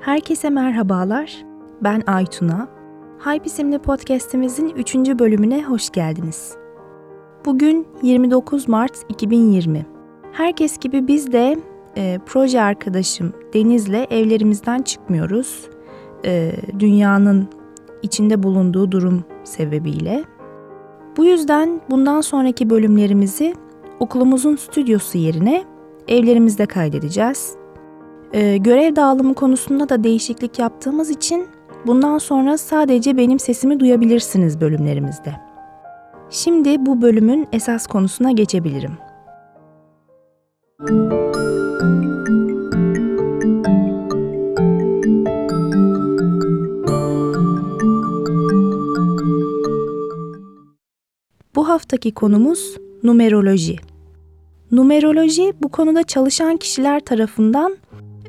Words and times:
Herkese 0.00 0.50
merhabalar. 0.50 1.44
Ben 1.80 2.02
Aytuna. 2.06 2.68
Hype 3.24 3.44
isimli 3.44 3.78
podcast'imizin 3.78 4.68
3. 4.68 4.94
bölümüne 4.94 5.62
hoş 5.62 5.90
geldiniz. 5.90 6.56
Bugün 7.44 7.86
29 8.02 8.68
Mart 8.68 8.92
2020. 9.08 9.86
Herkes 10.32 10.78
gibi 10.78 11.08
biz 11.08 11.32
de 11.32 11.58
e, 11.96 12.18
proje 12.26 12.60
arkadaşım 12.60 13.32
Deniz'le 13.54 14.06
evlerimizden 14.10 14.82
çıkmıyoruz. 14.82 15.68
E, 16.24 16.52
dünyanın 16.78 17.48
içinde 18.02 18.42
bulunduğu 18.42 18.92
durum 18.92 19.24
sebebiyle. 19.44 20.24
Bu 21.16 21.24
yüzden 21.24 21.80
bundan 21.90 22.20
sonraki 22.20 22.70
bölümlerimizi 22.70 23.54
okulumuzun 23.98 24.56
stüdyosu 24.56 25.18
yerine 25.18 25.64
evlerimizde 26.08 26.66
kaydedeceğiz. 26.66 27.59
Ee, 28.32 28.56
görev 28.56 28.96
dağılımı 28.96 29.34
konusunda 29.34 29.88
da 29.88 30.04
değişiklik 30.04 30.58
yaptığımız 30.58 31.10
için 31.10 31.48
bundan 31.86 32.18
sonra 32.18 32.58
sadece 32.58 33.16
benim 33.16 33.38
sesimi 33.38 33.80
duyabilirsiniz 33.80 34.60
bölümlerimizde. 34.60 35.34
Şimdi 36.30 36.86
bu 36.86 37.02
bölümün 37.02 37.48
esas 37.52 37.86
konusuna 37.86 38.30
geçebilirim. 38.30 38.92
Bu 51.54 51.68
haftaki 51.68 52.14
konumuz 52.14 52.76
numeroloji. 53.02 53.76
Numeroloji 54.72 55.52
bu 55.62 55.68
konuda 55.68 56.02
çalışan 56.02 56.56
kişiler 56.56 57.00
tarafından 57.00 57.76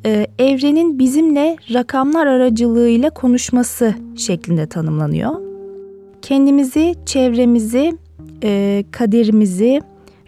e, 0.05 0.27
evrenin 0.39 0.99
bizimle 0.99 1.57
rakamlar 1.73 2.27
aracılığıyla 2.27 3.09
konuşması 3.09 3.95
şeklinde 4.15 4.67
tanımlanıyor. 4.67 5.31
Kendimizi, 6.21 6.95
çevremizi, 7.05 7.97
e, 8.43 8.83
kaderimizi 8.91 9.81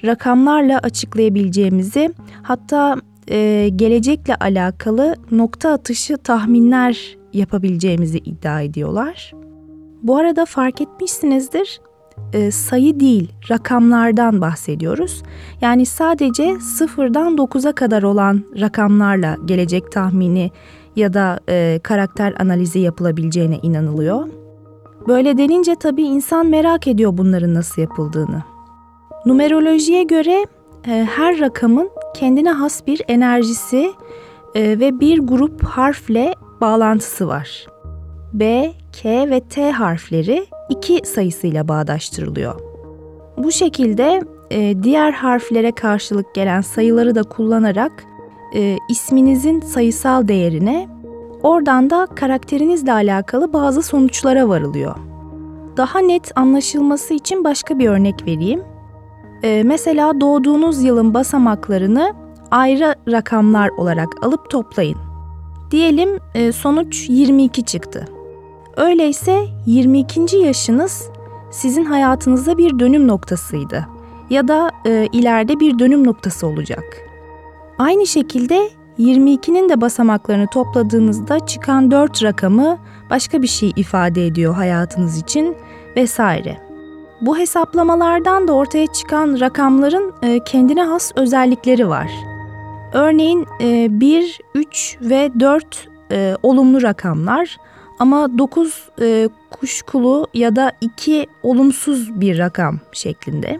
rakamlarla 0.05 0.77
açıklayabileceğimizi, 0.77 2.13
hatta 2.43 2.95
e, 3.27 3.69
gelecekle 3.75 4.35
alakalı 4.35 5.15
nokta 5.31 5.71
atışı 5.71 6.17
tahminler 6.17 7.17
yapabileceğimizi 7.33 8.17
iddia 8.17 8.61
ediyorlar. 8.61 9.33
Bu 10.03 10.17
arada 10.17 10.45
fark 10.45 10.81
etmişsinizdir, 10.81 11.81
e, 12.33 12.51
sayı 12.51 12.99
değil, 12.99 13.31
rakamlardan 13.49 14.41
bahsediyoruz. 14.41 15.23
Yani 15.61 15.85
sadece 15.85 16.59
sıfırdan 16.59 17.35
9'a 17.35 17.71
kadar 17.71 18.03
olan 18.03 18.43
rakamlarla 18.59 19.37
gelecek 19.45 19.91
tahmini 19.91 20.51
ya 20.95 21.13
da 21.13 21.39
e, 21.49 21.79
karakter 21.83 22.33
analizi 22.39 22.79
yapılabileceğine 22.79 23.59
inanılıyor. 23.63 24.27
Böyle 25.07 25.37
denince 25.37 25.75
tabii 25.75 26.03
insan 26.03 26.47
merak 26.47 26.87
ediyor 26.87 27.17
bunların 27.17 27.53
nasıl 27.53 27.81
yapıldığını. 27.81 28.43
Numerolojiye 29.25 30.03
göre 30.03 30.45
e, 30.87 31.07
her 31.15 31.39
rakamın 31.39 31.89
kendine 32.13 32.51
has 32.51 32.87
bir 32.87 33.01
enerjisi 33.07 33.91
e, 34.55 34.79
ve 34.79 34.99
bir 34.99 35.19
grup 35.19 35.63
harfle 35.63 36.35
bağlantısı 36.61 37.27
var. 37.27 37.67
B, 38.33 38.71
K 39.01 39.29
ve 39.29 39.39
T 39.39 39.71
harfleri 39.71 40.45
2 40.69 41.01
sayısıyla 41.05 41.67
bağdaştırılıyor. 41.67 42.59
Bu 43.37 43.51
şekilde 43.51 44.21
e, 44.51 44.83
diğer 44.83 45.11
harflere 45.11 45.71
karşılık 45.71 46.35
gelen 46.35 46.61
sayıları 46.61 47.15
da 47.15 47.23
kullanarak 47.23 48.03
e, 48.55 48.77
isminizin 48.89 49.59
sayısal 49.61 50.27
değerine, 50.27 50.87
oradan 51.43 51.89
da 51.89 52.07
karakterinizle 52.15 52.93
alakalı 52.93 53.53
bazı 53.53 53.81
sonuçlara 53.81 54.49
varılıyor. 54.49 54.95
Daha 55.77 55.99
net 55.99 56.31
anlaşılması 56.37 57.13
için 57.13 57.43
başka 57.43 57.79
bir 57.79 57.89
örnek 57.89 58.27
vereyim. 58.27 58.61
E, 59.43 59.63
mesela 59.65 60.21
doğduğunuz 60.21 60.83
yılın 60.83 61.13
basamaklarını 61.13 62.13
ayrı 62.51 62.95
rakamlar 63.11 63.69
olarak 63.69 64.25
alıp 64.25 64.49
toplayın. 64.49 64.97
Diyelim 65.71 66.09
e, 66.35 66.51
sonuç 66.51 67.09
22 67.09 67.63
çıktı. 67.63 68.05
Öyleyse 68.77 69.47
22. 69.65 70.37
yaşınız 70.37 71.09
sizin 71.51 71.85
hayatınızda 71.85 72.57
bir 72.57 72.79
dönüm 72.79 73.07
noktasıydı 73.07 73.87
ya 74.29 74.47
da 74.47 74.71
e, 74.85 75.07
ileride 75.11 75.59
bir 75.59 75.79
dönüm 75.79 76.07
noktası 76.07 76.47
olacak. 76.47 76.83
Aynı 77.77 78.07
şekilde 78.07 78.69
22'nin 78.99 79.69
de 79.69 79.81
basamaklarını 79.81 80.47
topladığınızda 80.47 81.45
çıkan 81.45 81.91
4 81.91 82.23
rakamı 82.23 82.77
başka 83.09 83.41
bir 83.41 83.47
şey 83.47 83.73
ifade 83.75 84.25
ediyor 84.25 84.53
hayatınız 84.55 85.17
için 85.17 85.55
vesaire. 85.95 86.57
Bu 87.21 87.37
hesaplamalardan 87.37 88.47
da 88.47 88.53
ortaya 88.53 88.87
çıkan 88.87 89.39
rakamların 89.39 90.13
e, 90.21 90.39
kendine 90.43 90.83
has 90.83 91.11
özellikleri 91.15 91.89
var. 91.89 92.11
Örneğin 92.93 93.45
e, 93.61 93.87
1, 93.99 94.39
3 94.55 94.97
ve 95.01 95.31
4 95.39 95.87
e, 96.11 96.35
olumlu 96.43 96.81
rakamlar 96.81 97.57
ama 98.03 98.37
9 98.37 98.89
e, 99.01 99.29
kuşkulu 99.51 100.27
ya 100.33 100.55
da 100.55 100.71
2 100.81 101.27
olumsuz 101.43 102.21
bir 102.21 102.37
rakam 102.37 102.79
şeklinde. 102.91 103.59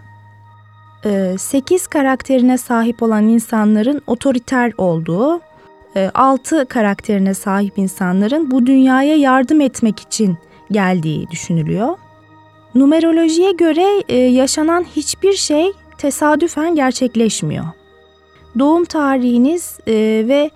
E, 1.06 1.36
8 1.38 1.88
karakterine 1.88 2.58
sahip 2.58 3.04
olan 3.04 3.28
insanların 3.28 4.02
otoriter 4.08 4.74
olduğu, 4.78 5.42
e, 5.96 6.12
6 6.14 6.66
karakterine 6.66 7.34
sahip 7.34 7.78
insanların 7.78 8.52
bu 8.52 8.66
dünyaya 8.66 9.16
yardım 9.16 9.62
etmek 9.62 10.00
için 10.00 10.38
geldiği 10.72 11.30
düşünülüyor. 11.30 11.98
Numerolojiye 12.76 13.52
göre 13.52 14.04
e, 14.10 14.18
yaşanan 14.18 14.86
hiçbir 14.96 15.34
şey 15.34 15.72
tesadüfen 15.98 16.76
gerçekleşmiyor. 16.76 17.66
Doğum 18.60 18.86
tarihiniz 18.86 19.80
e, 19.88 19.94
ve 20.28 20.50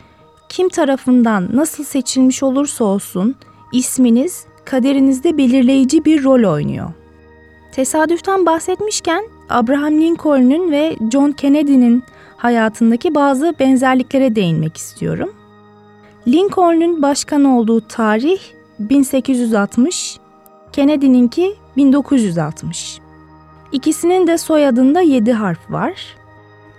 kim 0.50 0.70
tarafından 0.70 1.50
nasıl 1.54 1.84
seçilmiş 1.84 2.44
olursa 2.44 2.84
olsun 2.84 3.36
isminiz 3.72 4.46
kaderinizde 4.66 5.38
belirleyici 5.38 6.06
bir 6.06 6.24
rol 6.24 6.54
oynuyor. 6.54 6.90
Tesadüften 7.72 8.46
bahsetmişken 8.46 9.24
Abraham 9.50 10.02
Lincoln'un 10.02 10.72
ve 10.72 10.96
John 11.12 11.32
Kennedy'nin 11.32 12.04
hayatındaki 12.38 13.16
bazı 13.16 13.56
benzerliklere 13.60 14.36
değinmek 14.36 14.78
istiyorum. 14.78 15.34
Lincoln'un 16.28 17.02
başkan 17.02 17.44
olduğu 17.44 17.82
tarih 17.82 18.40
1860, 18.80 20.20
Kennedy'ninki 20.74 21.56
1960. 21.78 23.00
İkisinin 23.72 24.28
de 24.28 24.38
soyadında 24.38 25.02
7 25.02 25.34
harf 25.34 25.72
var. 25.72 26.16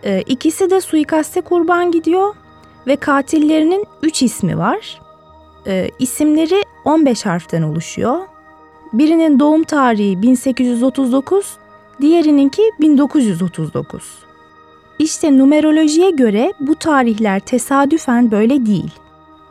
Ee, 0.04 0.22
ikisi 0.22 0.70
de 0.70 0.80
suikaste 0.80 1.40
kurban 1.40 1.90
gidiyor 1.90 2.34
ve 2.86 2.96
katillerinin 2.96 3.86
3 4.02 4.22
ismi 4.22 4.58
var. 4.58 5.00
Ee, 5.66 5.90
isimleri 5.98 6.62
15 6.84 7.26
harften 7.26 7.62
oluşuyor. 7.62 8.18
Birinin 8.92 9.40
doğum 9.40 9.62
tarihi 9.62 10.22
1839, 10.22 11.56
diğerininki 12.00 12.62
1939. 12.80 14.18
İşte 14.98 15.38
numerolojiye 15.38 16.10
göre 16.10 16.52
bu 16.60 16.74
tarihler 16.74 17.40
tesadüfen 17.40 18.30
böyle 18.30 18.66
değil. 18.66 18.90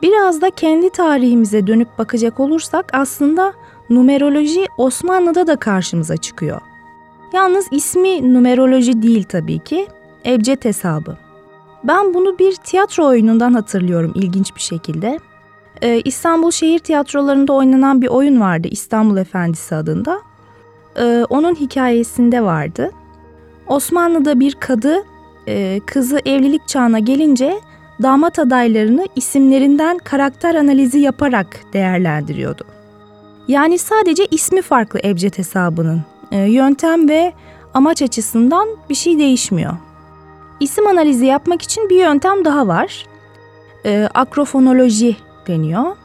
Biraz 0.02 0.40
da 0.40 0.50
kendi 0.50 0.90
tarihimize 0.90 1.66
dönüp 1.66 1.98
bakacak 1.98 2.40
olursak 2.40 2.90
aslında 2.92 3.52
numeroloji 3.90 4.66
Osmanlı'da 4.78 5.46
da 5.46 5.56
karşımıza 5.56 6.16
çıkıyor. 6.16 6.60
Yalnız 7.32 7.66
ismi 7.70 8.34
numeroloji 8.34 9.02
değil 9.02 9.24
tabii 9.24 9.58
ki, 9.58 9.86
ebced 10.26 10.64
hesabı. 10.64 11.16
Ben 11.84 12.14
bunu 12.14 12.38
bir 12.38 12.54
tiyatro 12.54 13.06
oyunundan 13.06 13.52
hatırlıyorum 13.52 14.12
ilginç 14.14 14.56
bir 14.56 14.60
şekilde. 14.60 15.18
Ee, 15.82 16.00
İstanbul 16.04 16.50
şehir 16.50 16.78
tiyatrolarında 16.78 17.52
oynanan 17.52 18.02
bir 18.02 18.08
oyun 18.08 18.40
vardı 18.40 18.68
İstanbul 18.70 19.16
Efendisi 19.16 19.74
adında. 19.74 20.20
Ee, 20.96 21.24
onun 21.28 21.54
hikayesinde 21.54 22.42
vardı. 22.42 22.90
Osmanlı'da 23.66 24.40
bir 24.40 24.54
kadı 24.54 24.96
e, 25.48 25.80
kızı 25.86 26.20
evlilik 26.26 26.68
çağına 26.68 26.98
gelince 26.98 27.60
damat 28.02 28.38
adaylarını 28.38 29.06
isimlerinden 29.16 29.98
karakter 29.98 30.54
analizi 30.54 30.98
yaparak 30.98 31.60
değerlendiriyordu. 31.72 32.64
Yani 33.48 33.78
sadece 33.78 34.26
ismi 34.30 34.62
farklı 34.62 35.00
Ebced 35.04 35.38
hesabının. 35.38 36.02
E, 36.32 36.38
yöntem 36.38 37.08
ve 37.08 37.32
amaç 37.74 38.02
açısından 38.02 38.68
bir 38.90 38.94
şey 38.94 39.18
değişmiyor. 39.18 39.72
İsim 40.60 40.86
analizi 40.86 41.26
yapmak 41.26 41.62
için 41.62 41.88
bir 41.88 41.96
yöntem 41.96 42.44
daha 42.44 42.68
var. 42.68 43.06
E, 43.84 44.08
akrofonoloji 44.14 45.16
deniyor. 45.48 45.96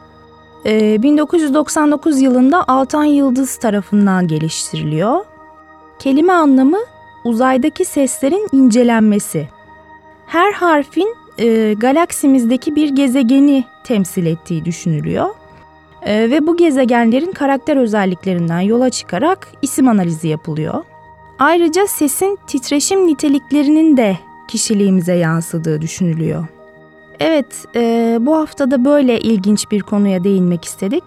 E, 0.66 1.02
1999 1.02 2.20
yılında 2.20 2.64
Altan 2.68 3.04
Yıldız 3.04 3.56
tarafından 3.56 4.28
geliştiriliyor. 4.28 5.24
Kelime 5.98 6.32
anlamı 6.32 6.78
uzaydaki 7.24 7.84
seslerin 7.84 8.48
incelenmesi. 8.52 9.48
Her 10.26 10.52
harfin 10.52 11.16
e, 11.38 11.74
galaksimizdeki 11.74 12.76
bir 12.76 12.88
gezegeni 12.88 13.64
temsil 13.84 14.26
ettiği 14.26 14.64
düşünülüyor. 14.64 15.28
E, 16.02 16.30
ve 16.30 16.46
bu 16.46 16.56
gezegenlerin 16.56 17.32
karakter 17.32 17.76
özelliklerinden 17.76 18.60
yola 18.60 18.90
çıkarak 18.90 19.48
isim 19.62 19.88
analizi 19.88 20.28
yapılıyor. 20.28 20.84
Ayrıca 21.38 21.86
sesin 21.86 22.38
titreşim 22.46 23.06
niteliklerinin 23.06 23.96
de 23.96 24.18
kişiliğimize 24.48 25.14
yansıdığı 25.14 25.82
düşünülüyor. 25.82 26.46
Evet, 27.20 27.64
e, 27.76 28.18
bu 28.20 28.36
haftada 28.36 28.84
böyle 28.84 29.20
ilginç 29.20 29.70
bir 29.70 29.80
konuya 29.80 30.24
değinmek 30.24 30.64
istedik. 30.64 31.04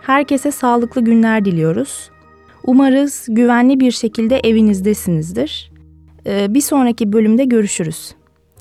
Herkese 0.00 0.50
sağlıklı 0.50 1.00
günler 1.00 1.44
diliyoruz. 1.44 2.10
Umarız 2.64 3.26
güvenli 3.28 3.80
bir 3.80 3.90
şekilde 3.90 4.38
evinizdesinizdir. 4.38 5.72
E, 6.26 6.54
bir 6.54 6.60
sonraki 6.60 7.12
bölümde 7.12 7.44
görüşürüz. 7.44 8.14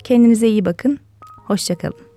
Kendinize 0.03 0.47
iyi 0.47 0.65
bakın. 0.65 0.99
Hoşçakalın. 1.45 2.07